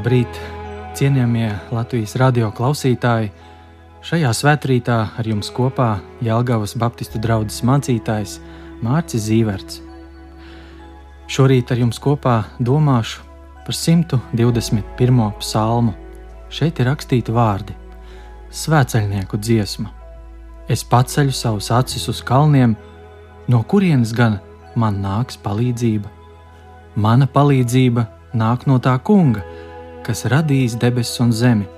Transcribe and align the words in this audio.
Labrīt, 0.00 0.38
cienījamie 0.96 1.50
Latvijas 1.76 2.14
radio 2.16 2.46
klausītāji! 2.56 3.26
Šajā 4.00 4.30
svētkrītā 4.32 4.96
ar 5.20 5.28
jums 5.28 5.50
kopā 5.52 5.88
Jālgavas 6.24 6.72
Baptistu 6.80 7.20
draugs 7.20 7.58
mācītājs 7.68 8.38
Mārcis 8.80 9.26
Zīverts. 9.26 9.82
Šorīt 11.28 11.74
ar 11.76 11.84
jums 11.84 12.00
kopā 12.00 12.38
domāšu 12.56 13.20
par 13.66 13.76
121. 13.76 15.20
psalmu. 15.44 15.92
Šeit 16.48 16.80
ir 16.80 16.88
rakstīti 16.94 17.36
vārdi: 17.36 17.76
Svēceļnieku 18.48 19.36
dziesma. 19.36 19.92
Es 20.64 20.80
paceļu 20.80 21.36
savus 21.36 21.68
acis 21.76 22.08
uz 22.08 22.24
kalniem, 22.24 22.72
no 23.52 23.66
kurienes 23.68 24.16
gan 24.16 24.40
man 24.72 25.04
nāks 25.04 25.36
palīdzība. 25.44 26.08
Mana 26.96 27.28
palīdzība 27.28 28.08
nāk 28.32 28.64
no 28.64 28.80
tā 28.80 28.96
kunga, 29.04 29.44
kas 30.10 30.24
radījis 30.26 30.74
debesis 30.82 31.20
un 31.22 31.30
zemi. 31.30 31.68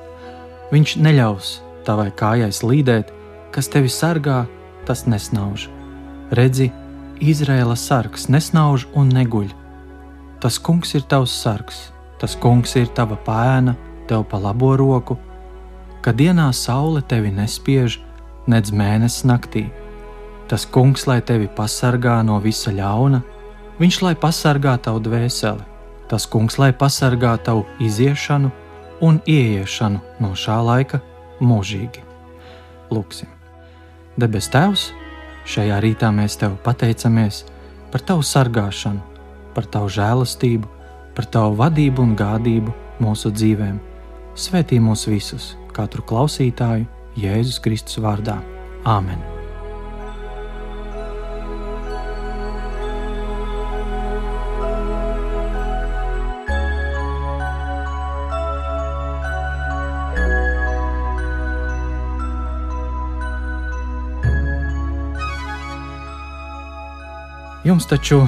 Viņš 0.73 0.93
neļaus 1.05 1.49
tavai 1.85 2.09
kājai 2.17 2.49
slīdēt, 2.49 3.11
kas 3.53 3.69
tevi 3.69 3.91
sargā, 3.93 4.47
tas 4.89 5.05
nesnauž. 5.05 5.67
Redzi, 6.33 6.71
Izraēla 7.21 7.77
sargs 7.77 8.31
nesnauž 8.33 8.87
un 8.97 9.11
neguļ. 9.13 9.51
Tas 10.41 10.57
kungs 10.57 10.95
ir 10.97 11.05
tavs 11.11 11.35
sargs, 11.43 11.83
tas 12.23 12.33
kungs 12.41 12.73
ir 12.81 12.89
tava 12.97 13.19
pēna, 13.27 13.75
tev 14.09 14.25
pa 14.31 14.41
labo 14.41 14.73
roku, 14.81 15.19
kad 16.01 16.17
dienā 16.17 16.49
saule 16.57 17.03
tevi 17.05 17.35
nespiež, 17.37 17.99
nedz 18.49 18.73
mēnesis 18.73 19.27
naktī. 19.29 19.67
Tas 20.49 20.65
kungs, 20.65 21.05
lai 21.07 21.21
tevi 21.21 21.53
pasargā 21.53 22.17
no 22.25 22.41
visa 22.41 22.73
ļauna, 22.73 23.21
viņš 23.77 24.01
lai 24.07 24.15
pasargā 24.25 24.79
tavu 24.89 25.05
dvēseli 25.05 25.72
Tas 26.13 26.27
kungs 26.29 26.59
lai 26.61 26.75
pasargā 26.77 27.39
tavu 27.41 27.65
iziešanu 27.81 28.51
un 29.01 29.21
ieiešanu 29.25 30.03
no 30.21 30.35
šā 30.37 30.59
laika 30.61 31.01
mūžīgi. 31.41 32.05
Lūksim! 32.93 33.31
Debes 34.21 34.51
Tēvs, 34.53 34.91
šajā 35.49 35.81
rītā 35.81 36.13
mēs 36.13 36.37
Tev 36.37 36.59
pateicamies 36.67 37.47
par 37.93 38.05
Tavu 38.05 38.29
sargāšanu, 38.29 39.01
par 39.57 39.65
Tavu 39.73 39.89
žēlastību, 39.97 40.69
par 41.17 41.33
Tavu 41.33 41.57
vadību 41.65 42.05
un 42.05 42.17
gādību 42.21 42.77
mūsu 43.01 43.33
dzīvēm. 43.33 43.81
Svētī 44.37 44.81
mūs 44.85 45.09
visus, 45.09 45.55
katru 45.73 46.05
klausītāju, 46.05 46.89
Jēzus 47.17 47.61
Kristus 47.65 48.01
vārdā. 48.05 48.43
Āmen! 48.85 49.32
Jums 67.73 67.87
taču 67.89 68.19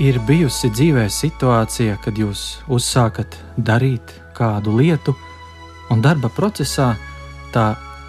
ir 0.00 0.16
bijusi 0.24 0.70
dzīvē 0.72 1.02
situācija, 1.12 1.98
kad 2.00 2.16
jūs 2.16 2.62
uzsākat 2.72 3.36
darīt 3.60 4.14
kādu 4.32 4.78
lietu, 4.78 5.12
un 5.92 6.00
darba 6.00 6.30
procesā 6.32 6.86
tā 7.52 7.66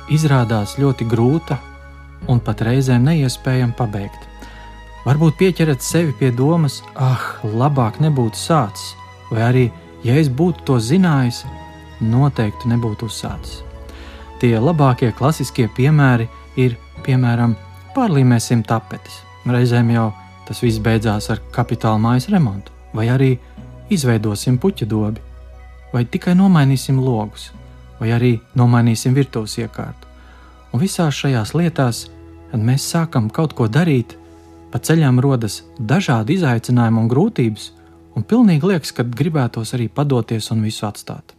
izrādās 0.07 0.77
ļoti 0.79 1.09
grūta 1.11 1.59
un 2.31 2.39
pat 2.39 2.63
reizēm 2.63 3.03
neiespējama 3.09 3.75
pabeigt. 3.75 4.23
Varbūt 5.03 5.35
pieķerat 5.43 5.83
sevi 5.83 6.15
pie 6.15 6.31
domas, 6.31 6.79
ah, 6.95 7.27
labāk 7.43 7.99
nebūtu 7.99 8.39
sācis, 8.39 8.95
vai 9.27 9.43
arī, 9.51 9.67
ja 10.07 10.15
es 10.15 10.31
būtu 10.31 10.63
to 10.63 10.79
zinājis, 10.79 11.43
noteikti 11.99 12.71
nebūtu 12.71 13.11
uzsācis. 13.11 13.65
Tie 14.39 14.55
labākie 14.55 15.11
klasiskie 15.11 15.67
piemēri 15.67 16.31
ir, 16.55 16.79
piemēram, 17.03 17.59
pārlīmēsim 17.99 18.63
tapetes. 18.63 19.25
Reizēm 19.43 19.91
jau 19.91 20.13
Tas 20.45 20.61
viss 20.61 20.81
beidzās 20.81 21.29
ar 21.33 21.41
kapitāla 21.53 21.97
mājas 22.01 22.29
remontu, 22.29 22.73
vai 22.93 23.07
arī 23.09 23.31
izveidosim 23.89 24.57
puķu 24.61 24.87
dobi, 24.89 25.21
vai 25.93 26.05
tikai 26.05 26.35
nomainīsim 26.37 26.99
logus, 27.01 27.51
vai 27.99 28.11
arī 28.15 28.33
nomainīsim 28.57 29.15
virtuves 29.15 29.57
iekārtu. 29.61 30.11
Un 30.73 30.81
visās 30.81 31.15
šajās 31.15 31.53
lietās, 31.55 32.05
kad 32.51 32.61
mēs 32.61 32.85
sākam 32.91 33.29
kaut 33.31 33.55
ko 33.55 33.67
darīt, 33.71 34.17
pa 34.71 34.81
ceļām 34.83 35.21
rodas 35.23 35.61
dažādi 35.79 36.35
izaicinājumi 36.35 36.99
un 36.99 37.09
grūtības, 37.11 37.69
un 38.15 38.25
pilnīgi 38.27 38.67
liekas, 38.73 38.91
ka 38.91 39.05
gribētos 39.07 39.73
arī 39.77 39.87
padoties 39.87 40.51
un 40.51 40.63
visu 40.65 40.85
atstāt. 40.87 41.35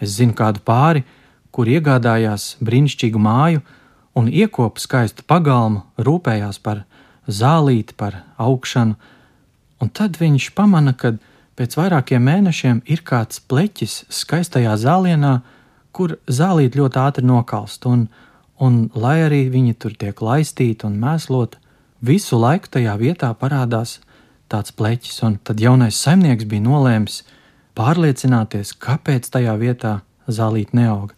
Es 0.00 0.18
zinu 0.18 0.36
kādu 0.36 0.60
pāri, 0.64 1.04
kur 1.50 1.68
iegādājās 1.68 2.58
brīnišķīgu 2.60 3.18
māju 3.18 3.64
un 4.18 4.28
iekopa 4.28 4.82
skaistu 4.82 5.24
pagalmu, 5.26 5.82
rūpējās 5.98 6.60
par 6.62 6.84
zālīti 7.28 7.94
par 7.96 8.22
augšanu, 8.40 8.96
un 9.82 9.92
tad 9.94 10.18
viņš 10.18 10.50
pamana, 10.56 10.94
ka 10.96 11.14
pēc 11.58 11.76
vairākiem 11.78 12.24
mēnešiem 12.24 12.82
ir 12.86 13.04
kāds 13.06 13.42
pleķis 13.50 14.04
skaistajā 14.14 14.74
zālienā, 14.80 15.38
kur 15.92 16.16
zālīt 16.30 16.76
ļoti 16.78 17.00
ātri 17.02 17.26
nokalst, 17.26 17.86
un, 17.86 18.06
un 18.62 18.88
lai 18.94 19.18
arī 19.26 19.46
viņi 19.52 19.74
tur 19.82 19.96
tiek 19.98 20.20
laistīti 20.22 20.86
un 20.86 20.98
mēslot, 21.02 21.58
visu 22.00 22.38
laiku 22.38 22.70
tajā 22.78 22.94
vietā 23.00 23.32
parādās 23.34 23.98
tāds 24.48 24.72
pleķis, 24.72 25.20
un 25.26 25.38
tad 25.44 25.60
jaunais 25.60 25.98
saimnieks 25.98 26.46
bija 26.48 26.64
nolēmis 26.64 27.22
pārliecināties, 27.78 28.72
kāpēc 28.80 29.28
tajā 29.34 29.54
vietā 29.60 30.00
zālīt 30.26 30.72
neaug. 30.74 31.12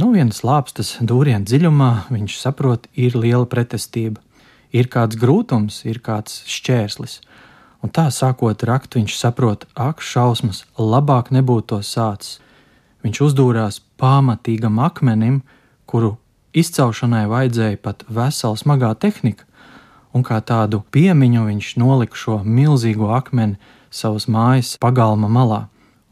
Nu, 0.00 0.14
vienas 0.14 0.40
lāpstas 0.46 0.94
dūrienu 1.04 1.44
dziļumā 1.44 1.90
viņš 2.08 2.38
saprot, 2.40 2.86
ir 2.96 3.18
liela 3.18 3.44
pretestība 3.50 4.22
ir 4.72 4.88
kāds 4.90 5.18
grūtums, 5.18 5.82
ir 5.88 6.00
kāds 6.04 6.42
šķērslis. 6.50 7.20
Un 7.80 7.92
tā 7.94 8.08
sākot 8.12 8.62
rakt, 8.68 8.96
viņš 8.98 9.16
saprot, 9.16 9.64
ak, 9.74 10.02
šausmas, 10.04 10.64
labāk 10.76 11.30
nebūtu 11.32 11.74
to 11.74 11.78
sācis. 11.86 12.38
Viņš 13.00 13.20
uzdūrās 13.30 13.80
pamatīgam 14.00 14.76
akmenim, 14.84 15.40
kuru 15.88 16.18
izcelšanai 16.52 17.24
vajadzēja 17.30 17.80
pat 17.80 18.04
vesela 18.08 18.58
smagā 18.60 18.92
tehnika, 19.00 19.46
un 20.12 20.24
kā 20.26 20.42
tādu 20.44 20.82
piemiņu 20.92 21.46
viņš 21.48 21.72
nolika 21.80 22.18
šo 22.18 22.40
milzīgo 22.44 23.08
akmeni 23.16 23.56
savas 23.90 24.28
mājas 24.28 24.76
pagalma 24.82 25.30
malā. 25.32 25.62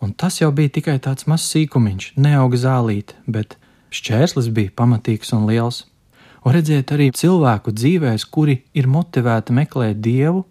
Un 0.01 0.15
tas 0.15 0.39
jau 0.41 0.49
bija 0.55 0.73
tikai 0.79 0.97
tāds 1.03 1.27
mazs 1.29 1.51
sīkumiņš, 1.53 2.13
neauga 2.17 2.61
zālīt, 2.63 3.17
bet 3.27 3.59
šķērslis 3.93 4.49
bija 4.55 4.73
pamatīgs 4.79 5.35
un 5.37 5.45
liels 5.51 5.85
un 6.45 6.55
redziet 6.55 6.93
arī 6.95 7.11
cilvēku 7.15 7.73
dzīvēs, 7.75 8.27
kuri 8.31 8.61
ir 8.75 8.89
motivēti 8.91 9.55
meklēt 9.57 10.01
dievu, 10.05 10.45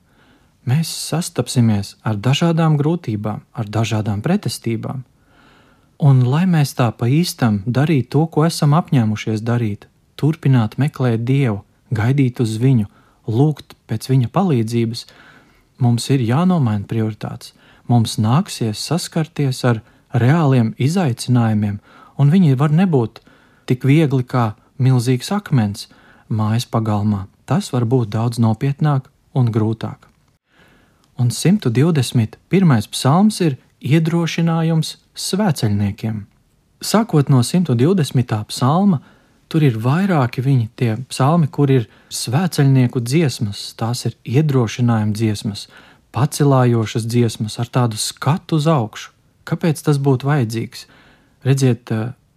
mēs 0.67 0.91
sastapsimies 0.91 1.95
ar 2.03 2.17
dažādām 2.19 2.77
grūtībām, 2.79 3.43
ar 3.53 3.69
dažādām 3.71 4.23
pretestībām. 4.25 5.05
Un 5.97 6.21
lai 6.29 6.45
mēs 6.45 6.75
tā 6.78 6.91
pa 6.93 7.07
īstam 7.09 7.63
darītu 7.66 8.09
to, 8.13 8.25
ko 8.34 8.45
esam 8.45 8.75
apņēmušies 8.78 9.41
darīt, 9.41 9.87
turpināt 10.19 10.78
meklēt 10.78 11.23
dievu, 11.25 11.63
gaidīt 11.90 12.41
uz 12.43 12.57
viņu, 12.61 12.85
lūgt 13.28 13.73
pēc 13.90 14.09
viņa 14.11 14.29
palīdzības, 14.33 15.05
mums 15.81 16.09
ir 16.13 16.22
jānomaina 16.22 16.85
prioritātes. 16.90 17.55
Mums 17.87 18.17
nāksies 18.19 18.81
saskarties 18.83 19.63
ar 19.66 19.79
reāliem 20.11 20.73
izaicinājumiem, 20.78 21.79
un 22.19 22.31
viņi 22.33 22.57
var 22.59 22.73
nebūt 22.75 23.22
tik 23.69 23.85
viegli 23.87 24.25
kā 24.28 24.51
milzīgs 24.78 25.32
akmens 25.34 25.88
mājas 26.29 26.68
pagalmā. 26.70 27.26
Tas 27.47 27.72
var 27.74 27.85
būt 27.88 28.12
daudz 28.16 28.40
nopietnāk 28.44 29.08
un 29.38 29.52
grūtāk. 29.53 30.08
Un 31.18 31.32
121. 31.34 32.38
psalms 32.94 33.40
ir 33.41 33.58
iedrošinājums 33.82 34.97
svēceļniekiem. 35.18 36.26
Sākot 36.82 37.32
no 37.34 37.41
120. 37.41 38.35
psalma, 38.52 39.00
tur 39.50 39.64
ir 39.66 39.79
vairāki 39.82 40.44
viņi 40.46 40.68
tie 40.78 40.91
psalmi, 41.09 41.47
kur 41.50 41.72
ir 41.74 41.88
svēceļnieku 42.14 43.02
dziesmas, 43.02 43.72
tās 43.79 44.06
ir 44.06 44.18
iedrošinājuma 44.28 45.16
dziesmas, 45.18 45.66
pacelājošas 46.14 47.08
dziesmas 47.09 47.58
ar 47.62 47.72
tādu 47.74 47.97
skatu 47.97 48.62
uz 48.62 48.68
augšu. 48.70 49.14
Kāpēc 49.47 49.82
tas 49.82 49.97
būtu 49.97 50.28
vajadzīgs? 50.28 50.85
Redziet, 51.47 51.90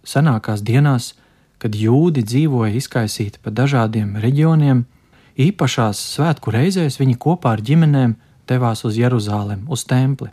senākās 0.07 0.63
dienās 0.65 1.13
kad 1.61 1.77
jūdi 1.77 2.23
dzīvoja 2.25 2.73
izkaisīti 2.79 3.41
pa 3.43 3.53
dažādiem 3.53 4.15
reģioniem, 4.23 4.83
īpašās 5.37 6.01
svētku 6.15 6.53
reizēs 6.53 6.97
viņi 6.97 7.19
kopā 7.21 7.55
ar 7.55 7.61
ģimenēm 7.65 8.15
devās 8.49 8.81
uz 8.87 8.97
Jeruzalem, 8.97 9.67
uz 9.69 9.85
templi, 9.85 10.31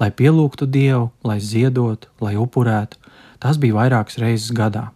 lai 0.00 0.10
pielūgtu 0.14 0.68
Dievu, 0.70 1.10
lai 1.26 1.40
ziedotu, 1.42 2.12
lai 2.22 2.36
upurētu. 2.38 3.00
Tas 3.42 3.58
bija 3.58 3.80
vairākas 3.80 4.20
reizes 4.22 4.54
gadā. 4.54 4.92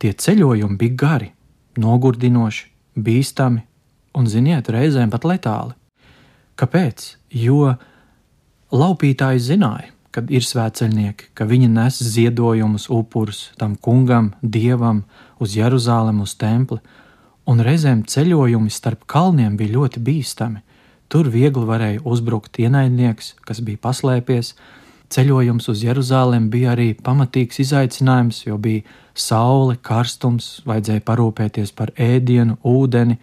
Tie 0.00 0.14
ceļojumi 0.14 0.78
bija 0.80 0.96
gari, 0.96 1.28
nogurdinoši, 1.76 2.68
bīstami 2.96 3.60
un, 4.16 4.26
ziniet, 4.30 4.70
reizēm 4.72 5.12
pat 5.12 5.26
letāli. 5.28 5.76
Kāpēc? 6.58 7.12
Jo 7.34 7.74
laupītāji 8.72 9.42
zināja, 9.42 9.92
kad 10.14 10.30
ir 10.32 10.44
svētceļnieki, 10.44 11.32
ka 11.36 11.46
viņi 11.48 11.68
nes 11.72 11.98
ziedojumus, 12.14 12.88
upurus 12.92 13.48
tam 13.60 13.76
kungam, 13.76 14.32
dievam, 14.42 15.04
uz 15.38 15.56
Jeruzalem, 15.56 16.22
uz 16.24 16.34
templi, 16.38 16.80
un 17.48 17.62
reizēm 17.64 18.04
ceļojumi 18.08 18.72
starp 18.72 19.06
kalniem 19.08 19.56
bija 19.56 19.76
ļoti 19.76 20.02
bīstami. 20.04 20.64
Tur 21.08 21.30
viegli 21.32 21.64
varēja 21.64 22.02
uzbrukt 22.04 22.58
ienaidnieks, 22.60 23.38
kas 23.48 23.62
bija 23.64 23.80
paslēpies. 23.80 24.52
Ceļojums 25.08 25.70
uz 25.72 25.84
Jeruzalem 25.86 26.50
bija 26.52 26.74
arī 26.74 26.90
pamatīgs 26.92 27.62
izaicinājums, 27.64 28.42
jo 28.44 28.58
bija 28.60 28.84
saule, 29.16 29.78
karstums, 29.80 30.58
vajadzēja 30.68 31.04
parūpēties 31.08 31.72
par 31.72 31.94
ēdienu, 31.96 32.58
ūdeni, 32.60 33.16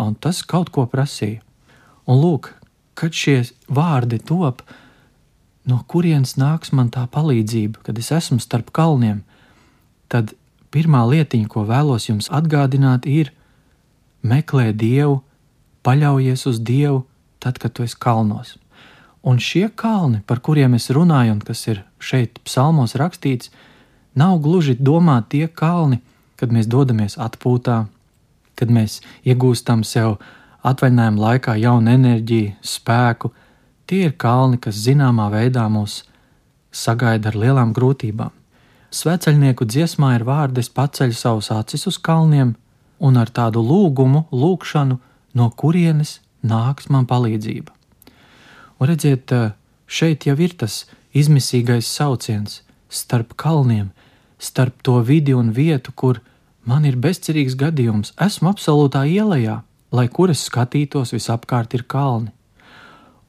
un 0.00 0.16
tas 0.16 0.40
kaut 0.48 0.72
ko 0.72 0.86
prasīja. 0.88 1.42
Un 2.08 2.22
lūk, 2.22 2.54
kad 2.96 3.12
šie 3.12 3.42
vārdi 3.68 4.22
top, 4.24 4.62
no 5.66 5.82
kurienes 5.90 6.36
nāks 6.38 6.72
man 6.72 6.90
tā 6.94 7.04
palīdzība, 7.10 7.82
kad 7.86 7.98
es 7.98 8.12
esmu 8.14 8.38
starp 8.42 8.70
kalniem, 8.74 9.22
tad 10.08 10.34
pirmā 10.74 11.02
lietiņa, 11.10 11.48
ko 11.50 11.64
vēlos 11.66 12.08
jums 12.08 12.30
atgādināt, 12.34 13.06
ir 13.06 13.32
meklē 14.26 14.72
Dievu, 14.76 15.20
paļaujies 15.86 16.46
uz 16.50 16.60
Dievu, 16.62 17.04
tad, 17.42 17.58
kad 17.62 17.74
tu 17.74 17.86
esi 17.86 17.98
kalnos. 17.98 18.56
Un 19.26 19.40
šie 19.42 19.66
kalni, 19.74 20.20
par 20.26 20.38
kuriem 20.38 20.76
es 20.78 20.86
runāju, 20.94 21.34
un 21.34 21.42
kas 21.42 21.64
ir 21.66 21.82
šeit 21.98 22.38
psalmos 22.46 22.94
rakstīts, 22.98 23.50
nav 24.14 24.38
gluži 24.44 24.76
domāti 24.78 25.40
tie 25.40 25.48
kalni, 25.50 25.98
kad 26.38 26.52
mēs 26.54 26.68
dodamies 26.70 27.16
atpūtā, 27.18 27.86
kad 28.56 28.70
mēs 28.72 29.00
iegūstam 29.26 29.82
sev 29.84 30.18
atvaļinājuma 30.66 31.22
laikā 31.22 31.56
jaunu 31.58 31.90
enerģiju, 31.92 32.54
spēku, 32.62 33.32
tie 33.86 34.06
ir 34.08 34.16
kalni, 34.18 34.58
kas 34.58 34.78
zināmā 34.86 35.28
veidā 35.32 35.66
mūs 35.72 36.02
sagaida 36.72 37.30
ar 37.32 37.38
lielām 37.38 37.72
grūtībām. 37.76 38.32
Sveceļnieku 38.90 39.66
dziesmā 39.66 40.14
ir 40.16 40.24
vārdi: 40.26 40.62
es 40.62 40.70
paceļu 40.70 41.16
savus 41.16 41.50
acis 41.54 41.86
uz 41.90 41.98
kalniem, 41.98 42.54
un 42.98 43.16
ar 43.16 43.30
tādu 43.30 43.62
lūgumu, 43.62 44.26
lūgšanu, 44.32 44.98
no 45.34 45.50
kurienes 45.50 46.20
nāks 46.42 46.88
man 46.88 47.06
palīdzība. 47.06 47.72
Un 48.78 48.88
redziet, 48.90 49.32
šeit 49.86 50.26
jau 50.28 50.36
ir 50.36 50.54
tas 50.60 50.84
izmisīgais 51.16 51.88
sauciens 51.88 52.62
starp 52.88 53.34
kalniem, 53.40 53.90
starp 54.38 54.82
to 54.82 55.00
vidi 55.00 55.34
un 55.34 55.52
vietu, 55.52 55.92
kur 55.92 56.20
man 56.64 56.84
ir 56.84 56.96
bezcerīgs 56.96 57.56
gadījums, 57.56 58.12
esmu 58.20 58.52
absolūtā 58.52 59.06
ielā, 59.08 59.60
lai 59.92 60.06
kur 60.08 60.30
es 60.30 60.44
skatītos, 60.48 61.14
visapkārt 61.16 61.74
ir 61.74 61.86
kalni. 61.88 62.35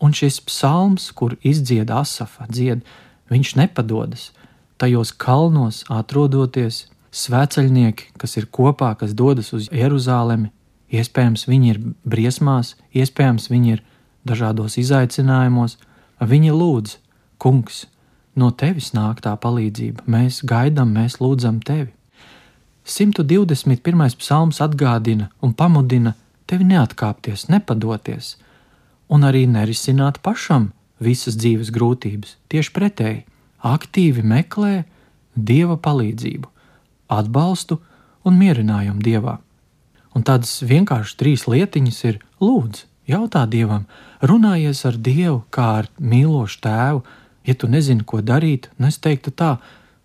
Un 0.04 0.14
šis 0.14 0.40
psalms, 0.46 1.10
kur 1.12 1.36
izdzied 1.42 1.90
Asafa, 1.94 2.46
dzied, 2.50 2.84
viņš 3.32 3.56
nepadodas. 3.58 4.30
Tajos 4.78 5.12
kalnos 5.18 5.82
atrodoties, 5.90 6.86
svēceļnieki, 7.18 8.14
kas 8.22 8.38
ir 8.38 8.46
kopā, 8.54 8.94
kas 9.00 9.16
dodas 9.18 9.50
uz 9.58 9.72
Jeruzalemi, 9.74 10.52
iespējams, 10.94 11.48
viņi 11.50 11.74
ir 11.74 11.82
briesmās, 12.06 12.76
iespējams, 12.94 13.50
viņi 13.50 13.74
ir 13.78 13.84
dažādos 14.28 14.78
izaicinājumos, 14.78 15.78
viņi 16.22 16.54
lūdz, 16.54 16.98
Kungs, 17.38 17.86
no 18.34 18.50
tevis 18.50 18.94
nāk 18.98 19.22
tā 19.22 19.36
palīdzība, 19.38 20.08
mēs 20.10 20.42
gaidām, 20.42 20.96
mēs 20.98 21.20
lūdzam 21.22 21.60
tevi. 21.62 21.92
121. 22.88 24.16
psalms 24.18 24.62
atgādina 24.64 25.28
un 25.44 25.54
pamudina 25.54 26.16
tevi 26.50 26.66
neatkāpties, 26.66 27.46
nepadoties, 27.52 28.38
un 29.10 29.24
arī 29.28 29.46
nerisināt 29.50 30.20
pašam 30.24 30.72
visas 31.00 31.38
dzīves 31.40 31.72
grūtības. 31.74 32.36
Tieši 32.52 32.74
pretēji, 32.76 33.26
aktīvi 33.64 34.24
meklē 34.26 34.86
dieva 35.36 35.78
palīdzību, 35.78 36.50
atbalstu 37.14 37.80
un 38.28 38.38
mierinājumu 38.40 39.04
dievā. 39.04 39.38
Un 40.16 40.26
tādas 40.26 40.60
vienkārši 40.66 41.18
trīs 41.20 41.46
lietiņas 41.48 42.00
ir 42.10 42.20
lūdzu, 42.42 42.88
jautā 43.08 43.46
dievam, 43.48 43.86
runājies 44.22 44.84
ar 44.90 44.98
dievu 44.98 45.42
kā 45.54 45.68
ar 45.84 45.90
mīlošu 46.00 46.62
tēvu. 46.66 47.04
Ja 47.48 47.56
tu 47.56 47.70
nezini, 47.72 48.04
ko 48.04 48.20
darīt, 48.26 48.68
nu 48.78 48.90
es 48.92 48.98
teiktu 49.00 49.32
tā, 49.32 49.56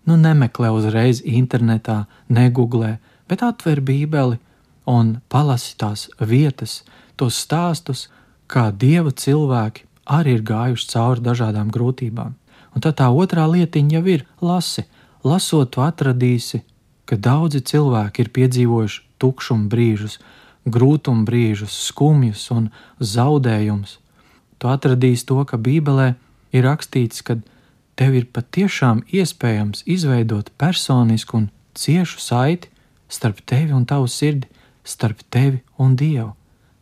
nu 0.07 0.15
nemeklē 0.19 0.69
uzreiz 0.71 1.19
internetā, 1.25 2.05
negooglē, 2.31 2.97
bet 3.27 3.43
atver 3.43 3.81
bībeli 3.83 4.39
un 4.87 5.17
palasi 5.31 5.75
tās 5.79 6.07
vietas, 6.19 6.83
tos 7.19 7.39
stāstus, 7.43 8.07
kā 8.53 8.69
dieva 8.71 9.11
cilvēki 9.11 9.87
arī 10.05 10.37
ir 10.37 10.45
gājuši 10.45 10.89
cauri 10.91 11.23
dažādām 11.25 11.71
grūtībām. 11.73 12.35
Un 12.73 12.83
tad 12.83 12.97
tā 12.99 13.09
otrā 13.09 13.45
lietiņa 13.49 13.97
jau 13.97 14.03
ir 14.09 14.25
lasi. 14.41 14.85
Lasot, 15.23 15.71
tu 15.71 15.81
atradīsi, 15.81 16.63
ka 17.07 17.15
daudzi 17.15 17.61
cilvēki 17.63 18.25
ir 18.25 18.31
piedzīvojuši 18.35 19.03
tukšumu 19.21 19.69
brīžus, 19.71 20.17
grūtumu 20.67 21.23
brīžus, 21.27 21.75
skumjus 21.87 22.49
un 22.51 22.69
zaudējumus. 22.99 23.97
Tu 24.59 24.69
atradīsi 24.71 25.27
to, 25.29 25.39
ka 25.47 25.59
Bībelē 25.59 26.13
ir 26.55 26.67
rakstīts, 26.67 27.23
ka 27.23 27.39
tev 27.99 28.17
ir 28.19 28.27
patiešām 28.35 29.03
iespējams 29.07 29.85
izveidot 29.87 30.51
personisku 30.59 31.39
un 31.39 31.49
ciešu 31.77 32.19
saiti 32.19 32.71
starp 33.07 33.43
tevi 33.45 33.73
un 33.75 33.85
tavu 33.85 34.07
sirdi, 34.09 34.49
starp 34.83 35.23
tevi 35.29 35.61
un 35.77 35.95
Dievu. 35.95 36.33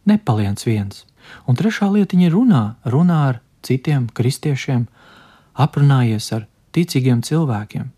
Nepaliec 0.07 0.63
viens. 0.65 1.05
Un 1.47 1.57
trešā 1.59 1.89
lietiņa 1.91 2.27
ir 2.27 2.35
runā, 2.35 2.63
runā 2.85 3.19
ar 3.29 3.41
citiem 3.65 4.07
kristiešiem, 4.13 4.87
aprunājies 5.53 6.31
ar 6.35 6.47
ticīgiem 6.75 7.21
cilvēkiem. 7.25 7.89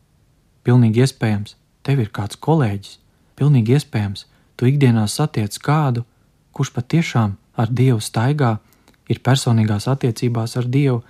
Pilnīgi 0.64 1.04
iespējams, 1.04 1.56
tev 1.84 2.04
ir 2.04 2.12
kāds 2.16 2.40
kolēģis, 2.40 2.98
pilnīgi 3.40 3.78
iespējams, 3.78 4.26
tu 4.56 4.70
ikdienā 4.70 5.06
satiec 5.12 5.58
kādu, 5.60 6.06
kurš 6.54 6.74
patiešām 6.78 7.36
ar 7.60 7.70
Dievu 7.70 8.02
staigā, 8.02 8.58
ir 9.10 9.20
personīgās 9.20 9.88
attiecībās 9.92 10.56
ar 10.58 10.70
Dievu, 10.70 11.02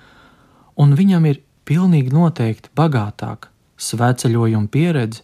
un 0.79 0.95
viņam 0.97 1.27
ir 1.29 1.41
pilnīgi 1.67 2.13
noteikti 2.13 2.71
bagātāka 2.75 3.51
svētceļojuma 3.77 4.71
pieredze, 4.71 5.21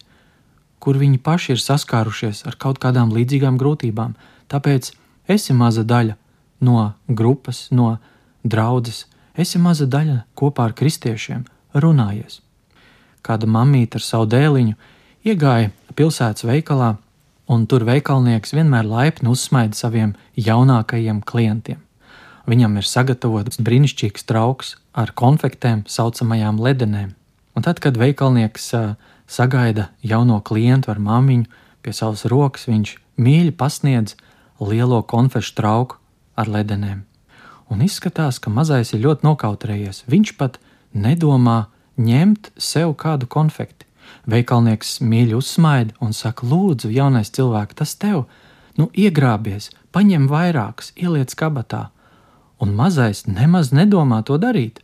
kur 0.80 0.96
viņi 0.96 1.20
paši 1.20 1.54
ir 1.54 1.60
saskārušies 1.60 2.46
ar 2.48 2.56
kaut 2.60 2.80
kādām 2.80 3.12
līdzīgām 3.12 3.58
grūtībām. 3.60 4.14
Tāpēc 4.48 4.92
esi 5.28 5.56
maza 5.56 5.84
daļa 5.84 6.16
no 6.60 6.92
grupas, 7.08 7.68
no 7.70 7.96
draudzes, 8.44 9.06
esi 9.34 9.58
maza 9.58 9.86
daļa 9.88 10.22
kopā 10.38 10.70
ar 10.70 10.76
kristiešiem, 10.76 11.44
runājies. 11.74 12.40
Kāda 13.24 13.48
mamīte 13.50 14.00
ar 14.00 14.04
savu 14.04 14.28
dēliņu 14.32 14.76
iegāja 15.28 15.70
pilsētas 15.96 16.46
veikalā, 16.48 16.94
un 17.50 17.66
tur 17.66 17.84
veikalnieks 17.88 18.54
vienmēr 18.54 18.86
laipni 18.86 19.30
uzsmaida 19.32 19.76
saviem 19.76 20.14
jaunākajiem 20.38 21.22
klientiem. 21.26 21.80
Viņam 22.50 22.78
ir 22.80 22.86
sagatavots 22.88 23.60
brīnišķīgs 23.62 24.26
trauks 24.26 24.76
ar 24.96 25.12
konfektēm, 25.14 25.84
saucamajām 25.86 26.58
ledenēm. 26.62 27.12
Un 27.54 27.66
tad, 27.66 27.82
kad 27.82 27.98
veikalnieks 28.00 28.70
uh, 28.74 28.94
sagaida 29.30 29.90
jauno 30.02 30.40
klientu 30.42 30.90
ar 30.90 30.98
māmiņu 31.02 31.46
pie 31.84 31.94
savas 31.94 32.24
rokas, 32.30 32.66
viņš 32.70 32.96
mīļi 33.20 33.54
pasniedz 33.58 34.16
lielo 34.60 35.02
konfešu 35.06 35.54
trauku 35.58 36.00
ar 36.36 36.50
ledenēm. 36.50 37.04
Un 37.70 37.84
izskatās, 37.86 38.40
ka 38.42 38.50
mazais 38.50 38.92
ir 38.92 39.04
ļoti 39.04 39.26
nokautrējies. 39.26 40.04
Viņš 40.10 40.34
pat 40.38 40.58
nedomā 40.92 41.70
ņemt 41.98 42.50
sev 42.58 42.96
kādu 42.98 43.28
konfekti. 43.30 43.86
Veikalnieks 44.26 44.98
mīļi 45.00 45.38
uzsmaida 45.38 45.94
un 46.02 46.12
saka, 46.16 46.46
lūdzu, 46.46 46.90
jaunais 46.90 47.30
cilvēks, 47.30 47.78
tas 47.78 47.94
tev, 47.94 48.24
nu, 48.78 48.90
iegrābies, 48.94 49.70
paņem 49.94 50.26
vairākas, 50.30 50.90
ieliec 50.98 51.34
kabatā. 51.38 51.88
Un 52.60 52.74
mazais 52.76 53.24
nemaz 53.30 53.70
nedomā 53.72 54.24
to 54.26 54.36
darīt, 54.38 54.82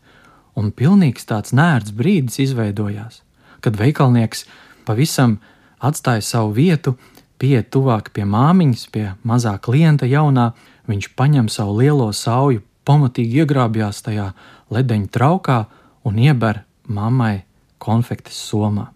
un 0.54 0.70
pilnīgs 0.70 1.26
tāds 1.28 1.52
nērts 1.56 1.92
brīdis 1.92 2.38
izveidojās 2.46 3.26
kad 3.66 3.74
veikalnieks 3.74 4.44
pavisam 4.86 5.40
atstāja 5.82 6.22
savu 6.22 6.52
vietu, 6.54 6.94
pieiet 7.42 7.72
tuvāk 7.74 8.12
pie 8.14 8.22
māmiņas, 8.22 8.84
pie 8.94 9.08
mazā 9.26 9.56
klienta 9.58 10.06
jaunā, 10.06 10.52
viņš 10.86 11.12
paņem 11.18 11.50
savu 11.52 11.78
lielo 11.80 12.08
sauju, 12.14 12.62
pamatīgi 12.86 13.42
iegrābjās 13.42 14.02
tajā 14.06 14.30
ledeņa 14.72 15.10
traukā 15.12 15.58
un 16.06 16.18
ieber 16.22 16.62
mammai 16.86 17.44
konfektes 17.82 18.38
somā. 18.50 18.90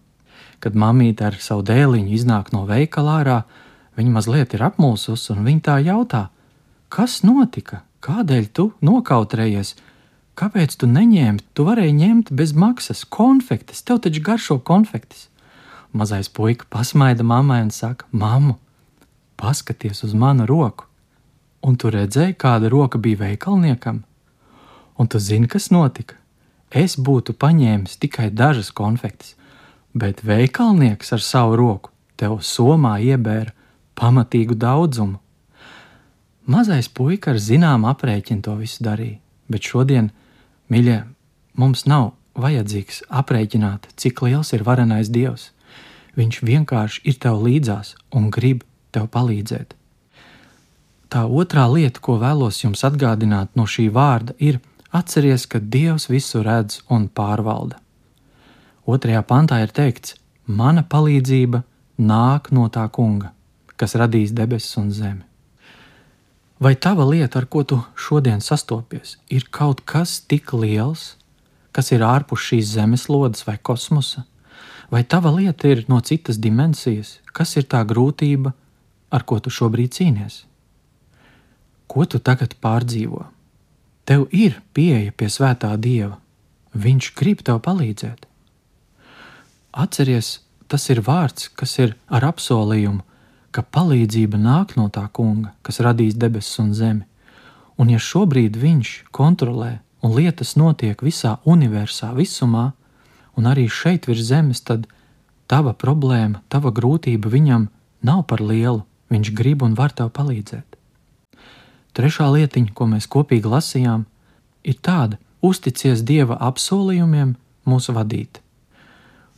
Kad 0.61 0.77
mamīte 0.77 1.25
ar 1.27 1.37
savu 1.41 1.65
dēliņu 1.67 2.13
iznāk 2.15 2.51
no 2.55 2.63
veikala 2.69 3.17
ārā, 3.21 3.39
viņa 3.97 4.11
mazliet 4.17 4.53
ir 4.55 4.63
apmulsusi 4.67 5.33
un 5.33 5.45
viņa 5.47 5.63
tā 5.67 5.77
jautā: 5.85 6.27
Kas 6.89 7.21
notika? 7.23 7.81
Kādēļ 8.01 8.45
tu 8.53 8.71
nokautrējies? 8.81 9.75
Kāpēc 10.37 10.73
tu 10.79 10.87
neņēmi? 10.89 11.43
Tu 11.53 11.65
varēji 11.67 11.97
ņemt 11.97 12.31
bez 12.33 12.53
maksas 12.57 13.03
konfektes, 13.05 13.83
tev 13.85 13.99
taču 14.01 14.23
garšo 14.25 14.57
konfektes. 14.57 15.27
Mazais 15.93 16.31
puika 16.31 16.65
pasmaida 16.69 17.23
mammai 17.23 17.61
un 17.65 17.73
saka: 17.75 18.07
Māmu, 18.13 18.55
paskaties 19.37 20.05
uz 20.07 20.15
manu 20.17 20.47
roku! 20.49 20.90
Un 21.61 21.77
tu 21.77 21.91
redzēji, 21.93 22.37
kāda 22.41 22.71
roka 22.73 22.97
bija 22.97 23.25
veikalniekam? 23.27 24.01
Un 24.97 25.07
tu 25.07 25.19
zini, 25.19 25.47
kas 25.47 25.69
notika? 25.71 26.21
es 26.71 26.95
būtu 26.95 27.35
paņēmis 27.35 27.99
tikai 27.99 28.29
dažas 28.31 28.71
konfektes, 28.71 29.35
bet 29.93 30.23
veikalnieks 30.23 31.11
ar 31.13 31.21
savu 31.23 31.57
roku 31.59 31.91
tev 32.15 32.39
somā 32.45 32.97
iebēra 33.03 33.51
pamatīgu 33.99 34.55
daudzumu. 34.55 35.19
Mazais 36.47 36.87
puika 36.89 37.31
ar 37.31 37.39
zināmu 37.39 37.89
aprēķinu 37.91 38.41
to 38.45 38.55
visu 38.59 38.83
darīja, 38.83 39.19
bet 39.51 39.67
šodien, 39.67 40.09
mīļie, 40.71 41.03
mums 41.53 41.85
nav 41.85 42.13
vajadzīgs 42.39 43.03
aprēķināt, 43.09 43.91
cik 43.99 44.23
liels 44.25 44.53
ir 44.55 44.63
varenais 44.63 45.11
dievs. 45.11 45.51
Viņš 46.15 46.41
vienkārši 46.43 47.03
ir 47.07 47.19
tev 47.23 47.43
līdzās 47.45 47.93
un 48.15 48.31
grib 48.31 48.65
tev 48.91 49.07
palīdzēt. 49.11 49.75
Tā 51.11 51.25
otrā 51.27 51.65
lieta, 51.67 51.99
ko 51.99 52.15
vēlos 52.21 52.61
jums 52.63 52.85
atgādināt 52.87 53.57
no 53.59 53.65
šī 53.67 53.89
vārda, 53.91 54.31
ir 54.39 54.61
atceries, 54.95 55.43
ka 55.43 55.59
Dievs 55.59 56.07
visu 56.07 56.39
redz 56.45 56.77
un 56.87 57.09
pārvalda. 57.11 57.81
Otrajā 58.87 59.19
pantā 59.27 59.57
ir 59.59 59.73
teikts: 59.75 60.15
Mana 60.47 60.85
palīdzība 60.87 61.63
nāk 61.99 62.47
no 62.55 62.69
tā 62.71 62.85
kunga, 62.95 63.33
kas 63.75 63.97
radīs 63.99 64.31
debesis 64.31 64.77
un 64.79 64.87
zemi. 64.95 65.25
Vai 66.63 66.75
tava 66.75 67.03
lieta, 67.09 67.41
ar 67.41 67.47
ko 67.49 67.63
tu 67.67 67.79
šodien 67.97 68.39
sastopies, 68.39 69.17
ir 69.27 69.49
kaut 69.51 69.81
kas 69.83 70.19
tik 70.21 70.53
liels, 70.53 71.17
kas 71.75 71.91
ir 71.91 72.05
ārpus 72.07 72.45
šīs 72.45 72.75
zemeslodes 72.77 73.43
vai 73.47 73.57
kosmosa? 73.57 74.23
Vai 74.91 75.03
tava 75.03 75.33
lieta 75.35 75.67
ir 75.67 75.83
no 75.89 75.99
citas 75.99 76.39
dimensijas, 76.39 77.17
kas 77.33 77.57
ir 77.57 77.67
tā 77.67 77.83
grūtība, 77.83 78.53
ar 79.11 79.27
ko 79.27 79.39
tu 79.43 79.51
šobrīd 79.51 79.91
cīnies? 79.97 80.45
Ko 81.91 82.05
tu 82.07 82.21
tagad 82.23 82.55
pārdzīvo? 82.63 83.25
Tev 84.07 84.29
ir 84.31 84.61
pieeja 84.71 85.11
pie 85.11 85.27
svētā 85.27 85.73
dieva. 85.75 86.21
Viņš 86.71 87.09
grib 87.19 87.41
tev 87.43 87.59
palīdzēt. 87.65 88.23
Atceries, 89.75 90.39
tas 90.71 90.87
ir 90.93 91.01
vārds, 91.03 91.49
kas 91.51 91.75
ir 91.83 91.97
ar 92.07 92.23
apsolījumu, 92.29 93.03
ka 93.51 93.63
palīdzība 93.75 94.39
nāk 94.39 94.77
no 94.79 94.87
tā 94.87 95.03
kunga, 95.11 95.51
kas 95.67 95.81
radīs 95.83 96.15
debesis 96.15 96.59
un 96.63 96.71
zemi. 96.71 97.03
Un 97.75 97.91
ja 97.91 97.99
šobrīd 97.99 98.55
viņš 98.55 98.93
kontrolē 99.11 99.79
un 99.99 100.15
lietas 100.15 100.55
notiek 100.55 101.03
visā 101.03 101.37
universā, 101.43 102.13
visumā, 102.15 102.71
un 103.35 103.51
arī 103.51 103.67
šeit 103.67 104.07
virs 104.07 104.29
zemes, 104.31 104.63
tad 104.63 104.87
tava 105.51 105.75
problēma, 105.75 106.39
tava 106.47 106.71
grūtība 106.71 107.31
viņam 107.31 107.67
nav 108.07 108.23
par 108.31 108.39
lielu. 108.39 108.85
Viņš 109.11 109.35
grib 109.35 109.63
un 109.67 109.75
var 109.75 109.91
tev 109.91 110.13
palīdzēt. 110.15 110.70
Trešā 112.01 112.31
lietiņa, 112.33 112.71
ko 112.73 112.87
mēs 112.89 113.05
kopīgi 113.05 113.45
lasījām, 113.45 114.07
ir 114.65 114.77
tāda: 114.81 115.19
uzticies 115.45 116.01
Dieva 116.01 116.39
apsolījumiem 116.41 117.35
mūs 117.69 117.91
vadīt. 117.93 118.39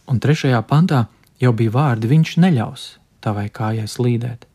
Un 0.07 0.21
trešajā 0.23 0.61
pantā 0.69 1.01
jau 1.43 1.51
bija 1.51 1.73
vārdi: 1.75 2.07
Viņš 2.07 2.37
neļaus 2.39 2.85
tavai 3.19 3.49
kājai 3.51 3.89
slīdēt. 3.91 4.45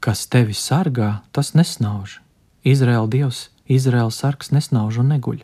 Kas 0.00 0.24
tevi 0.24 0.56
sargā, 0.56 1.18
tas 1.36 1.52
nesnauž. 1.52 2.22
Izraēla 2.64 3.12
dievs, 3.12 3.50
Izraēla 3.68 4.12
sargs 4.12 4.48
nesnauž 4.56 5.02
un 5.04 5.12
neguļ. 5.12 5.42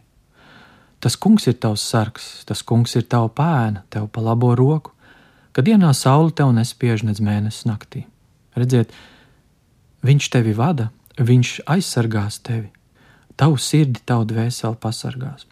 Tas 1.05 1.19
kungs 1.21 1.49
ir 1.53 1.59
tavs 1.61 1.85
sargs, 1.85 2.31
tas 2.49 2.65
kungs 2.65 2.97
ir 2.97 3.05
tava 3.05 3.29
pēna, 3.29 3.85
tev 3.93 4.09
pa 4.09 4.25
labo 4.25 4.55
roku, 4.57 4.97
kad 5.53 5.69
dienā 5.69 5.93
saule 5.93 6.33
tev 6.33 6.55
nespiež 6.57 7.05
nedz 7.05 7.21
mēnesis 7.21 7.69
naktī. 7.69 8.07
Redziet, 8.57 8.97
viņš 10.05 10.33
tevi 10.33 10.57
vada, 10.57 10.89
Viņš 11.21 11.49
aizsargās 11.69 12.39
tevi, 12.41 12.71
tavu 13.37 13.59
sirdi, 13.61 14.01
tavu 14.09 14.25
dvēseli 14.31 14.79
pasargās. 14.81 15.45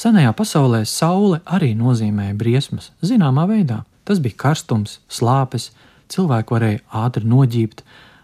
Senajā 0.00 0.30
pasaulē 0.32 0.84
saule 0.88 1.42
arī 1.44 1.74
nozīmēja 1.76 2.32
briesmas, 2.40 2.88
zināmā 3.04 3.44
veidā. 3.50 3.82
Tas 4.08 4.20
bija 4.22 4.38
karstums, 4.46 4.96
slāpes, 5.12 5.70
cilvēku 6.08 6.56
varēja 6.56 6.80
ātri 7.02 7.28
noģībt, 7.28 7.82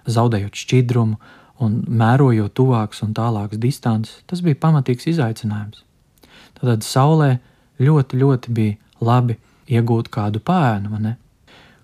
zaudējot 0.09 0.57
šķidrumu 0.57 1.19
un 1.61 1.77
mērojot 2.01 2.55
tuvākas 2.57 3.03
un 3.05 3.13
tālākas 3.17 3.61
distances. 3.61 4.23
Tas 4.25 4.41
bija 4.45 4.57
pamatīgs 4.63 5.11
izaicinājums. 5.13 5.85
Tad 6.57 6.87
saulē 6.87 7.37
ļoti, 7.83 8.23
ļoti 8.23 8.57
bija 8.57 9.05
labi 9.05 9.37
iegūt 9.69 10.09
kādu 10.15 10.41
pēnu, 10.41 10.97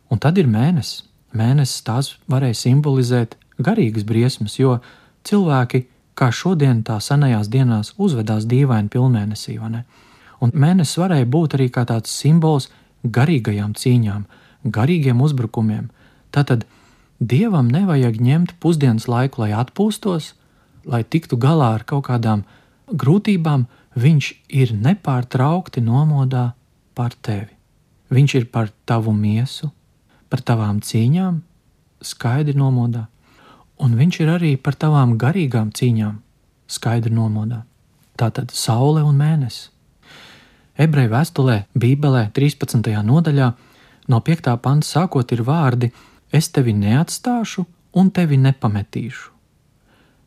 un 0.08 0.22
tad 0.22 0.40
ir 0.40 0.48
mēnesis. 0.48 1.04
Mēnesis 1.36 1.84
tās 1.84 2.14
varēja 2.28 2.58
simbolizēt 2.64 3.36
garīgas 3.60 4.04
briesmas, 4.08 4.58
jo 4.60 4.78
cilvēki, 5.28 5.86
kā 6.18 6.30
šodien, 6.34 6.82
tā 6.86 6.98
senajās 7.00 7.48
dienās, 7.52 7.94
uzvedās 7.98 8.46
dīvaini 8.48 8.90
pilnmēnesī. 8.92 9.58
Un 9.62 10.52
mēnesis 10.52 10.98
varēja 11.00 11.28
būt 11.30 11.56
arī 11.58 11.68
kā 11.72 11.86
tāds 11.88 12.12
simbols 12.12 12.68
garīgajām 13.02 13.74
cīņām, 13.78 14.24
garīgiem 14.64 15.20
uzbrukumiem. 15.22 15.90
Tātad 16.34 16.66
dievam 17.20 17.70
nevajag 17.70 18.18
ņemt 18.20 18.56
pusdienas 18.62 19.08
laiku, 19.08 19.44
lai 19.44 19.52
atpūstos, 19.56 20.32
lai 20.84 21.02
tiktu 21.04 21.38
galā 21.38 21.74
ar 21.78 21.86
kaut 21.86 22.06
kādām 22.10 22.44
grūtībām. 22.90 23.68
Viņš 23.92 24.26
ir 24.48 24.72
nepārtraukti 24.72 25.82
nomodā 25.84 26.52
par 26.96 27.12
tevi. 27.20 27.52
Viņš 28.12 28.34
ir 28.38 28.46
par 28.52 28.70
tavu 28.88 29.12
miesu, 29.12 29.68
par 30.32 30.40
tavām 30.40 30.80
cīņām, 30.80 31.42
skaidri 32.00 32.56
nomodā 32.56 33.06
un 33.82 33.98
viņš 33.98 34.20
ir 34.22 34.30
arī 34.36 34.52
par 34.56 34.78
tavām 34.78 35.16
garīgām 35.18 35.72
cīņām, 35.74 36.16
skaidri 36.70 37.12
nomodā. 37.14 37.64
Tātad 38.18 38.52
saule 38.54 39.02
un 39.02 39.18
mēnesis. 39.18 39.70
Ebreju 40.78 41.10
vēstulē, 41.12 41.56
Bībelē, 41.76 42.30
13. 42.32 42.88
nodaļā, 43.04 43.52
no 44.08 44.20
5. 44.24 44.56
panta 44.62 44.88
sākot, 44.88 45.32
ir 45.34 45.44
vārdi: 45.44 45.92
Es 46.32 46.48
tevi 46.48 46.72
neatstāšu 46.72 47.66
un 48.00 48.10
tevi 48.10 48.38
nepametīšu. 48.40 49.28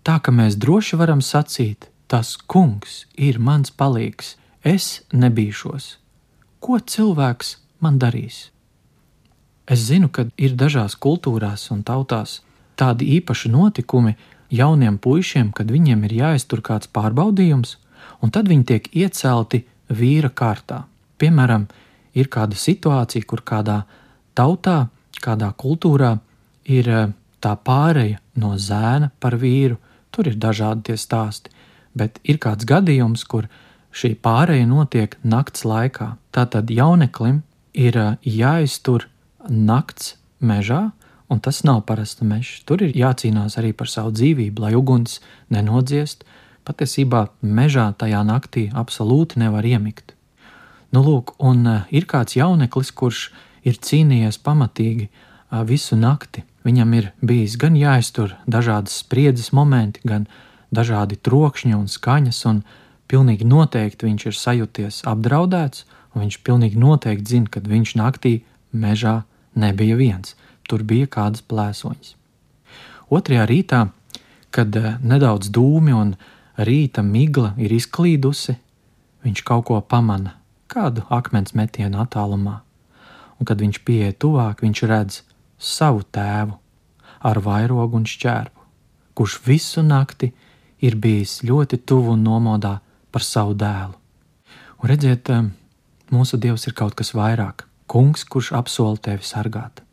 Tā 0.06 0.20
ka 0.22 0.32
mēs 0.32 0.60
droši 0.62 1.00
varam 1.02 1.22
sacīt, 1.26 1.90
tas 2.08 2.36
kungs 2.38 3.06
ir 3.18 3.40
mans 3.42 3.72
palīgs, 3.74 4.36
es 4.62 5.02
nebīšos. 5.10 5.96
Ko 6.62 6.78
cilvēks 6.78 7.56
man 7.82 7.98
darīs? 7.98 8.52
Es 9.66 9.88
zinu, 9.90 10.12
ka 10.14 10.28
ir 10.38 10.54
dažās 10.54 10.94
kultūrās 10.94 11.72
un 11.74 11.82
tautās 11.82 12.44
tādi 12.80 13.08
īpaši 13.18 13.52
notikumi 13.54 14.16
jauniem 14.54 14.98
puišiem, 15.02 15.52
kad 15.56 15.72
viņiem 15.72 16.04
ir 16.08 16.18
jāiztur 16.22 16.62
kāds 16.66 16.90
pārbaudījums, 16.94 17.78
un 18.22 18.32
tad 18.32 18.50
viņi 18.52 18.68
tiek 18.72 18.90
iecelti 18.96 19.64
vīra 19.90 20.30
kārtā. 20.30 20.84
Piemēram, 21.18 21.68
ir 22.16 22.30
kāda 22.32 22.58
situācija, 22.60 23.26
kur 23.28 23.44
kādā 23.46 23.84
tautā, 24.36 24.88
kādā 25.22 25.52
kultūrā 25.58 26.16
ir 26.66 26.90
eh, 26.90 27.12
tā 27.44 27.56
pāreja 27.56 28.20
no 28.42 28.56
zēna 28.58 29.12
par 29.20 29.38
vīru. 29.40 29.78
Tur 30.12 30.30
ir 30.32 30.40
dažādi 30.40 30.90
tie 30.90 30.98
stāsti, 31.00 31.52
bet 31.96 32.20
ir 32.24 32.40
kāds 32.40 32.68
gadījums, 32.68 33.26
kur 33.28 33.50
šī 33.96 34.16
pāreja 34.24 34.68
notiek 34.68 35.18
nakts 35.24 35.66
laikā. 35.68 36.16
Tātad 36.36 36.72
jauneklim 36.72 37.42
ir 37.74 37.98
eh, 37.98 38.14
jāiztur 38.24 39.10
nakts 39.50 40.16
mežā, 40.42 40.90
Un 41.36 41.42
tas 41.44 41.66
nav 41.68 41.82
parasts 41.84 42.24
mežs. 42.24 42.62
Tur 42.64 42.80
ir 42.86 42.94
jācīnās 42.96 43.58
arī 43.60 43.74
par 43.76 43.90
savu 43.92 44.14
dzīvību, 44.16 44.62
lai 44.64 44.72
uguns 44.80 45.18
nenodziest. 45.52 46.22
Patiesībā 46.64 47.26
mežā 47.44 47.90
tajā 48.00 48.22
naktī 48.24 48.70
absolūti 48.72 49.42
nevar 49.44 49.68
iemigt. 49.68 50.14
Nu, 50.96 51.02
lūk, 51.04 51.34
un 51.44 51.68
uh, 51.68 51.82
ir 51.92 52.08
kāds 52.08 52.38
jauneklis, 52.40 52.94
kurš 52.96 53.26
ir 53.68 53.76
cīnījies 53.76 54.40
pamatīgi 54.48 55.10
uh, 55.10 55.66
visu 55.68 56.00
nakti. 56.00 56.46
Viņam 56.64 56.96
ir 57.02 57.12
bijis 57.20 57.60
gan 57.60 57.76
jāiztur 57.76 58.38
dažādas 58.48 58.96
spriedzes 59.04 59.52
momenti, 59.52 60.00
gan 60.08 60.30
dažādi 60.72 61.20
trokšņi 61.20 61.76
un 61.76 61.92
skaņas, 61.92 62.42
un 62.48 62.64
pilnīgi 63.12 63.44
noteikti 63.44 64.08
viņš 64.08 64.30
ir 64.32 64.40
sajūties 64.40 65.04
apdraudēts, 65.12 65.84
un 66.16 66.24
viņš 66.24 66.42
pilnīgi 66.48 66.80
noteikti 66.80 67.36
zina, 67.36 67.52
ka 67.52 67.60
viņš 67.60 67.98
naktī 68.00 68.38
mežā 68.72 69.26
nebija 69.60 70.00
viens 70.00 70.38
tur 70.70 70.84
bija 70.84 71.08
kādas 71.08 71.44
plēsoņas. 71.46 72.16
Otrajā 73.10 73.46
rītā, 73.50 73.82
kad 74.50 74.76
eh, 74.80 74.96
nedaudz 75.02 75.52
dūmi 75.54 75.94
un 75.94 76.16
rīta 76.58 77.04
migla 77.06 77.54
ir 77.62 77.74
izklīdusi, 77.76 78.56
viņš 79.26 79.44
kaut 79.46 79.68
ko 79.70 79.80
pamana, 79.82 80.38
kādu 80.72 81.06
akmens 81.14 81.54
metienu 81.58 82.02
attālumā, 82.02 82.60
un 83.40 83.50
kad 83.50 83.62
viņš 83.62 83.82
pieiet 83.86 84.20
tuvāk, 84.22 84.64
viņš 84.66 84.84
redz 84.90 85.22
savu 85.60 86.04
tēvu 86.04 86.58
ar 87.26 87.42
vairogu 87.42 88.00
un 88.02 88.10
šķērpu, 88.10 88.66
kurš 89.16 89.40
visu 89.46 89.86
nakti 89.86 90.32
ir 90.82 90.98
bijis 91.02 91.40
ļoti 91.46 91.82
tuvu 91.86 92.16
un 92.16 92.26
nomodā 92.26 92.80
par 93.12 93.24
savu 93.24 93.56
dēlu. 93.58 93.96
Un 94.82 94.92
redziet, 94.92 95.30
eh, 95.30 95.50
mūsu 96.12 96.40
Dievs 96.42 96.68
ir 96.68 96.74
kaut 96.74 96.96
kas 96.96 97.14
vairāk, 97.14 97.66
kungs, 97.88 98.26
kurš 98.26 98.52
apsola 98.58 98.98
tevi 98.98 99.24
sargāt. 99.24 99.85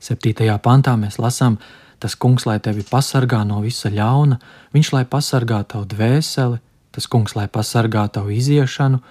7. 0.00 0.58
pantā 0.64 0.96
mēs 0.96 1.18
lasām, 1.20 1.58
tas 2.00 2.16
kungs, 2.16 2.46
lai 2.48 2.58
tevi 2.64 2.82
pasargā 2.88 3.42
no 3.44 3.60
visa 3.60 3.90
ļauna, 3.92 4.38
viņš 4.72 4.92
lai 4.96 5.04
pasargā 5.04 5.60
tavu 5.68 5.84
dvēseli, 5.90 6.60
tas 6.90 7.06
kungs, 7.06 7.36
lai 7.36 7.46
pasargā 7.48 8.06
tavu 8.08 8.32
iziešanu 8.32 9.02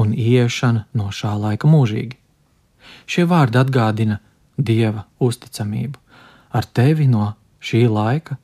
un 0.00 0.14
ieiešana 0.16 0.86
no 0.96 1.12
šā 1.12 1.34
laika 1.36 1.68
mūžīgi. 1.68 2.16
Šie 3.06 3.28
vārdi 3.28 3.60
atgādina 3.60 4.22
Dieva 4.58 5.04
uzticamību 5.22 6.00
ar 6.50 6.64
tevi 6.64 7.06
no 7.06 7.34
šī 7.60 7.84
laika 7.90 8.38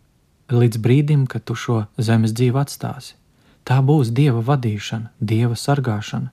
līdz 0.52 0.78
brīdim, 0.78 1.26
kad 1.26 1.44
tu 1.49 1.56
šo 1.56 1.84
zemes 1.96 2.34
dzīvi 2.37 2.61
atstāsi. 2.61 3.16
Tā 3.64 3.80
būs 3.80 4.12
Dieva 4.12 4.42
vadīšana, 4.44 5.11
Dieva 5.18 5.56
sargāšana. 5.56 6.30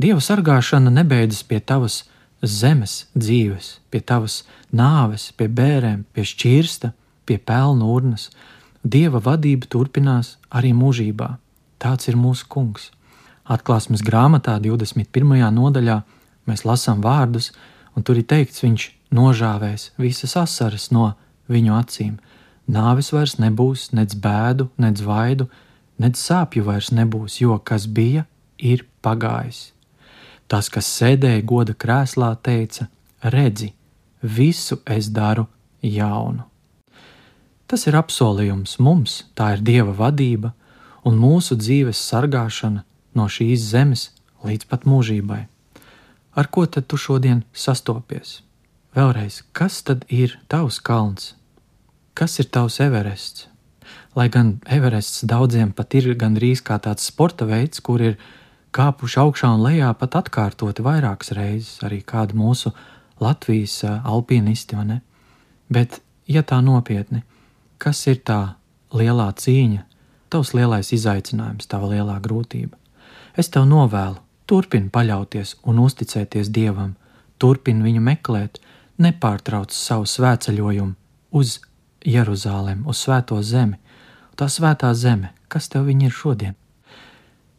Dieva 0.00 0.20
sargāšana 0.20 0.92
nebeidzas 0.92 1.42
pie 1.48 1.60
tavas 1.60 2.02
zemes 2.42 3.06
dzīves, 3.16 3.78
pie 3.90 4.00
tavas 4.00 4.42
nāves, 4.72 5.30
pie 5.36 5.48
bērēm, 5.48 6.04
pie 6.12 6.24
šķirsta, 6.24 6.92
pie 7.28 7.38
pelnu 7.38 7.90
urnas. 7.92 8.30
Dieva 8.82 9.20
vadība 9.20 9.68
turpinās 9.68 10.36
arī 10.48 10.72
mūžībā. 10.72 11.36
Tāds 11.80 12.08
ir 12.08 12.16
mūsu 12.16 12.48
kungs. 12.48 12.90
Atklāsmes 13.50 14.02
grāmatā, 14.06 14.56
21. 14.62 15.50
nodaļā, 15.52 16.00
mēs 16.48 16.64
lasām 16.64 17.02
vārdus, 17.04 17.50
un 17.96 18.04
tur 18.06 18.20
ir 18.20 18.28
teikts, 18.28 18.62
viņš 18.64 18.86
nožāvēs 19.12 19.90
visas 19.98 20.36
asaras 20.38 20.90
no 20.94 21.12
viņu 21.50 21.74
acīm. 21.76 22.14
Nāves 22.70 23.10
vairs 23.12 23.36
nebūs, 23.42 23.90
nec 23.96 24.14
bēdu, 24.14 24.68
nec 24.78 25.02
vaidu, 25.02 25.48
nec 25.98 26.16
sāpju 26.16 26.64
vairs 26.68 26.92
nebūs, 26.94 27.40
jo 27.42 27.58
kas 27.58 27.88
bija, 27.90 28.24
ir 28.56 28.86
pagājis. 29.02 29.72
Tas, 30.50 30.68
kas 30.72 30.88
sēdēja 30.98 31.44
goda 31.46 31.74
krēslā, 31.78 32.32
teica: 32.42 32.88
Redzi, 33.22 33.70
visu 34.22 34.80
es 34.86 35.10
daru 35.14 35.46
jaunu. 35.82 36.46
Tas 37.70 37.86
ir 37.86 37.94
apsolījums 37.94 38.80
mums, 38.82 39.20
tā 39.38 39.52
ir 39.54 39.62
Dieva 39.62 39.94
vadība 39.94 40.50
un 41.06 41.20
mūsu 41.22 41.54
dzīves 41.54 42.00
sargāšana 42.10 42.82
no 43.14 43.26
šīs 43.30 43.68
zemes 43.70 44.08
līdz 44.42 44.66
pat 44.66 44.88
mūžībai. 44.90 45.44
Ar 46.34 46.48
ko 46.50 46.66
tad 46.66 46.88
tu 46.90 46.98
šodien 46.98 47.44
sastopies? 47.52 48.40
Vēlreiz, 48.96 49.44
kas 49.54 49.84
tad 49.86 50.02
ir 50.10 50.34
tavs 50.50 50.80
kalns? 50.82 51.34
Kas 52.14 52.40
ir 52.42 52.50
tavs 52.50 52.80
Everests? 52.82 53.46
Lai 54.18 54.26
gan 54.28 54.56
Everests 54.66 55.22
daudziem 55.22 55.70
pat 55.70 55.94
ir 55.94 56.10
gandrīz 56.18 56.62
kā 56.66 56.80
tāds 56.82 57.06
sporta 57.06 57.46
veids, 57.46 57.78
kur 57.78 58.02
ir 58.02 58.18
kāpuši 58.74 59.20
augšā 59.22 59.50
un 59.56 59.64
lejā 59.64 59.90
pat 59.98 60.16
atkārtoti 60.22 60.84
vairākas 60.86 61.32
reizes, 61.36 61.78
arī 61.86 62.00
kādi 62.06 62.38
mūsu 62.38 62.72
Latvijas 63.20 63.82
alpinisti. 63.86 64.78
Bet, 65.70 66.00
ja 66.26 66.42
tā 66.42 66.60
nopietni, 66.64 67.22
kas 67.78 68.06
ir 68.06 68.22
tā 68.26 68.56
lielā 68.94 69.30
cīņa, 69.34 69.84
tavs 70.30 70.54
lielais 70.54 70.92
izaicinājums, 70.94 71.68
tava 71.70 71.90
lielā 71.92 72.18
grūtība? 72.22 72.76
Es 73.38 73.50
tev 73.50 73.66
novēlu, 73.70 74.18
turpini 74.46 74.90
paļauties 74.90 75.60
un 75.70 75.82
uzticēties 75.82 76.50
Dievam, 76.50 76.96
turpini 77.38 77.84
viņu 77.86 78.02
meklēt, 78.06 78.58
nepārtrauc 79.00 79.74
savu 79.74 80.06
svētceļojumu 80.10 80.94
uz 81.38 81.60
Jeruzalem, 82.04 82.82
uz 82.86 83.04
Svēto 83.04 83.38
zemi. 83.42 83.78
Tā 84.36 84.48
svētā 84.48 84.92
zeme, 84.94 85.34
kas 85.48 85.68
tev 85.68 85.88
ir 85.90 86.10
šodien? 86.10 86.59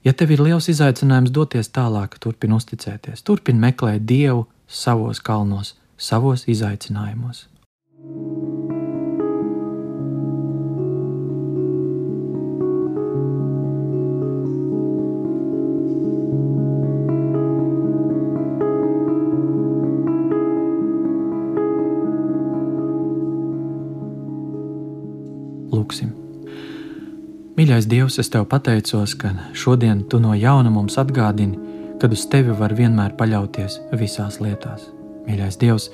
Ja 0.04 0.14
tev 0.18 0.34
ir 0.34 0.42
liels 0.42 0.70
izaicinājums 0.72 1.34
doties 1.34 1.70
tālāk, 1.70 2.18
turpini 2.24 2.58
uzticēties, 2.58 3.22
turpini 3.22 3.62
meklēt 3.68 4.08
Dievu 4.10 4.48
savos 4.68 5.22
kalnos, 5.22 5.76
savos 5.98 6.48
izaicinājumos. 6.50 7.46
Lūksim. 8.02 8.51
Mīļais 27.72 27.86
Dievs, 27.88 28.18
es 28.20 28.28
tev 28.28 28.44
pateicos, 28.52 29.14
ka 29.16 29.30
šodien 29.56 30.02
tu 30.12 30.18
no 30.20 30.34
jauna 30.36 30.68
mums 30.68 30.98
atgādini, 31.00 31.56
kad 32.02 32.12
uz 32.12 32.26
tevi 32.28 32.52
var 32.52 32.74
vienmēr 32.76 33.14
paļauties 33.16 33.78
visās 33.96 34.42
lietās. 34.44 34.90
Mīļais 35.24 35.56
Dievs, 35.62 35.86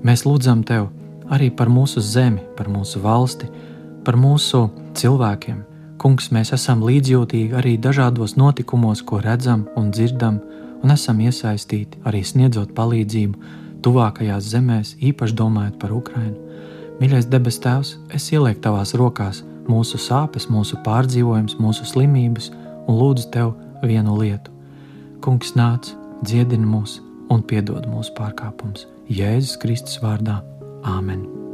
mēs 0.00 0.24
lūdzam 0.24 0.62
tev 0.64 0.86
arī 1.28 1.50
par 1.52 1.68
mūsu 1.68 2.00
zemi, 2.00 2.40
par 2.56 2.70
mūsu 2.72 3.02
valsti, 3.04 3.50
par 4.06 4.16
mūsu 4.16 4.62
cilvēkiem. 4.96 5.58
Kungs, 6.00 6.30
mēs 6.32 6.54
esam 6.56 6.80
līdzjūtīgi 6.88 7.52
arī 7.52 7.74
dažādos 7.76 8.38
notikumos, 8.40 9.04
ko 9.04 9.20
redzam 9.20 9.68
un 9.76 9.92
dzirdam, 9.92 10.40
un 10.80 10.96
esam 10.96 11.20
iesaistīti 11.20 12.00
arī 12.08 12.24
sniedzot 12.24 12.72
palīdzību 12.72 13.84
tuvākajās 13.84 14.48
zemēs, 14.56 14.96
īpaši 15.12 15.36
domājot 15.36 15.76
par 15.84 15.92
Ukrajinu. 16.00 16.48
Mīļais 16.96 17.28
debes 17.28 17.60
Tēvs, 17.60 17.98
es 18.08 18.32
ielieku 18.32 18.64
tavās 18.70 18.96
rokās 18.96 19.44
mūsu 19.70 20.00
sāpes, 20.00 20.48
mūsu 20.50 20.78
pārdzīvojumus, 20.86 21.58
mūsu 21.62 21.86
slimības 21.88 22.50
un 22.86 22.98
lūdzu 22.98 23.28
tev 23.34 23.54
vienu 23.86 24.18
lietu. 24.20 24.52
Kungs 25.24 25.54
nāc, 25.58 25.92
dziedini 26.24 26.66
mūs 26.66 26.98
un 27.30 27.44
piedod 27.46 27.86
mūsu 27.90 28.14
pārkāpumus. 28.18 28.88
Jēzus 29.10 29.58
Kristus 29.62 30.00
vārdā- 30.02 30.40
Āmen! 30.96 31.49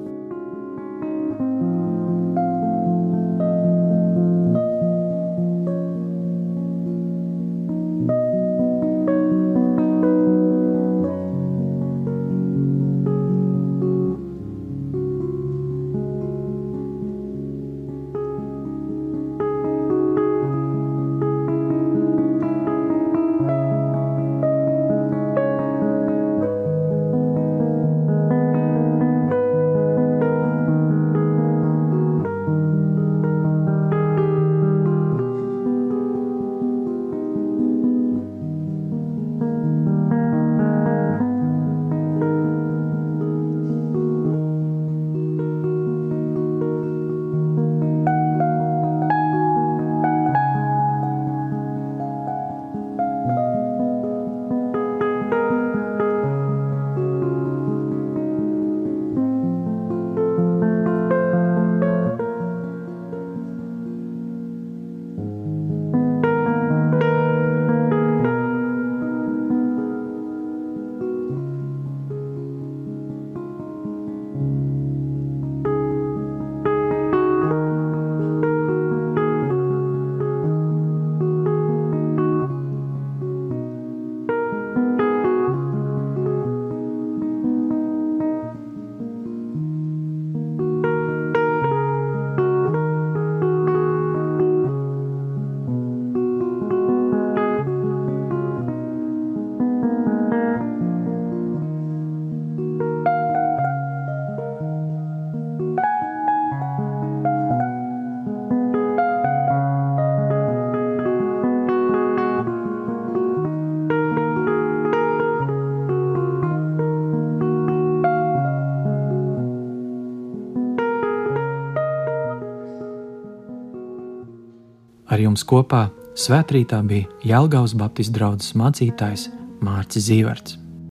Ar 125.37 125.40
jums 125.40 125.51
kopā 125.53 125.81
Svētrītā 126.16 126.79
bija 126.88 127.05
Jelgavas 127.29 127.75
Baptistu 127.77 128.14
draugs 128.16 128.55
mācītājs 128.57 129.27
Mārcis 129.61 130.09
Zīverts. 130.09 130.57